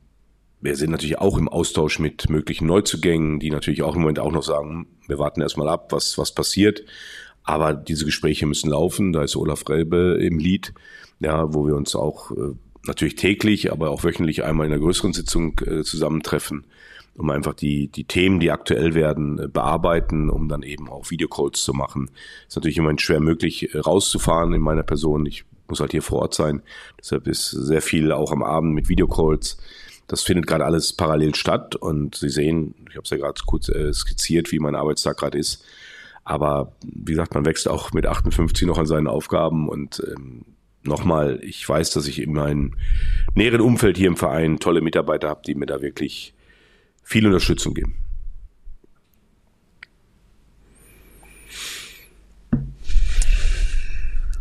wir 0.61 0.77
sind 0.77 0.91
natürlich 0.91 1.19
auch 1.19 1.39
im 1.39 1.49
Austausch 1.49 1.99
mit 1.99 2.29
möglichen 2.29 2.67
Neuzugängen, 2.67 3.41
die 3.41 3.51
natürlich 3.51 3.83
auch 3.83 3.95
im 3.95 4.03
Moment 4.03 4.19
auch 4.19 4.33
noch 4.33 4.43
sagen, 4.43 4.87
wir 5.07 5.19
warten 5.19 5.41
erstmal 5.41 5.69
ab, 5.69 5.93
was, 5.93 6.19
was 6.19 6.35
passiert. 6.35 6.85
Aber 7.43 7.73
diese 7.73 8.05
Gespräche 8.05 8.47
müssen 8.47 8.71
laufen. 8.71 9.13
Da 9.13 9.23
ist 9.23 9.37
Olaf 9.37 9.69
Relbe 9.69 10.19
im 10.21 10.39
Lied, 10.39 10.75
ja, 11.19 11.53
wo 11.55 11.67
wir 11.67 11.75
uns 11.75 11.97
auch 11.97 12.31
äh, 12.33 12.55
natürlich 12.87 13.15
täglich, 13.15 13.73
aber 13.73 13.91
auch 13.91 14.05
wöchentlich 14.05 14.45
einmal 14.45 14.67
in 14.67 14.73
einer 14.73 14.83
größeren 14.83 15.13
Sitzung 15.13 15.59
äh, 15.67 15.83
zusammentreffen 15.83 16.67
um 17.17 17.29
einfach 17.29 17.55
die, 17.55 17.89
die 17.89 18.05
Themen, 18.05 18.41
die 18.41 18.51
aktuell 18.51 18.95
werden, 18.95 19.39
äh, 19.39 19.49
bearbeiten, 19.49 20.31
um 20.31 20.49
dann 20.49 20.63
eben 20.63 20.89
auch 20.89 21.11
Videocalls 21.11 21.63
zu 21.63 21.73
machen. 21.73 22.11
Ist 22.49 22.57
natürlich 22.57 22.79
immer 22.79 22.97
schwer 22.99 23.21
möglich, 23.21 23.71
rauszufahren 23.75 24.55
in 24.55 24.63
meiner 24.63 24.83
Person. 24.83 25.27
Ich 25.27 25.45
muss 25.69 25.81
halt 25.81 25.93
hier 25.93 26.03
vor 26.03 26.21
Ort 26.21 26.35
sein. 26.35 26.63
Deshalb 26.99 27.27
ist 27.27 27.51
sehr 27.51 27.83
viel 27.83 28.13
auch 28.13 28.33
am 28.33 28.43
Abend 28.43 28.75
mit 28.75 28.89
Videocalls. 28.89 29.59
Das 30.11 30.25
findet 30.25 30.49
gerade 30.49 30.65
alles 30.65 30.93
parallel 30.93 31.37
statt 31.37 31.77
und 31.77 32.17
Sie 32.17 32.31
sehen, 32.31 32.75
ich 32.89 32.97
habe 32.97 33.05
es 33.05 33.11
ja 33.11 33.17
gerade 33.17 33.41
kurz 33.47 33.69
äh, 33.69 33.93
skizziert, 33.93 34.51
wie 34.51 34.59
mein 34.59 34.75
Arbeitstag 34.75 35.19
gerade 35.19 35.39
ist. 35.39 35.65
Aber 36.25 36.73
wie 36.83 37.13
gesagt, 37.13 37.33
man 37.33 37.45
wächst 37.45 37.69
auch 37.69 37.93
mit 37.93 38.07
58 38.07 38.67
noch 38.67 38.77
an 38.77 38.87
seinen 38.87 39.07
Aufgaben 39.07 39.69
und 39.69 40.03
ähm, 40.05 40.47
nochmal, 40.83 41.39
ich 41.45 41.67
weiß, 41.67 41.91
dass 41.91 42.09
ich 42.09 42.21
in 42.21 42.33
meinem 42.33 42.75
näheren 43.37 43.61
Umfeld 43.61 43.97
hier 43.97 44.09
im 44.09 44.17
Verein 44.17 44.59
tolle 44.59 44.81
Mitarbeiter 44.81 45.29
habe, 45.29 45.43
die 45.47 45.55
mir 45.55 45.67
da 45.67 45.81
wirklich 45.81 46.35
viel 47.05 47.25
Unterstützung 47.25 47.75
geben. 47.75 47.95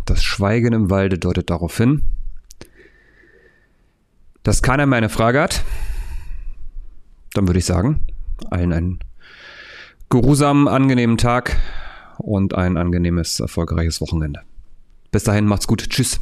Das 0.07 0.23
Schweigen 0.23 0.73
im 0.73 0.89
Walde 0.89 1.19
deutet 1.19 1.51
darauf 1.51 1.77
hin, 1.77 2.01
dass 4.49 4.63
keiner 4.63 4.87
mehr 4.87 4.97
eine 4.97 5.09
Frage 5.09 5.39
hat. 5.39 5.63
Dann 7.35 7.47
würde 7.47 7.59
ich 7.59 7.65
sagen, 7.65 8.07
allen 8.49 8.73
einen 8.73 8.99
geruhsamen, 10.09 10.67
angenehmen 10.67 11.19
Tag 11.19 11.55
und 12.17 12.55
ein 12.55 12.75
angenehmes, 12.75 13.39
erfolgreiches 13.39 14.01
Wochenende. 14.01 14.41
Bis 15.11 15.23
dahin, 15.23 15.45
macht's 15.45 15.67
gut. 15.67 15.87
Tschüss. 15.87 16.19